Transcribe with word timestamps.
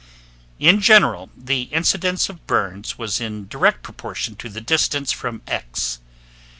In 0.57 0.79
general, 0.81 1.29
the 1.37 1.61
incidence 1.71 2.27
of 2.27 2.47
burns 2.47 2.97
was 2.97 3.21
in 3.21 3.47
direct 3.47 3.83
proportion 3.83 4.35
to 4.37 4.49
the 4.49 4.59
distance 4.59 5.11
from 5.11 5.43
X. 5.45 5.99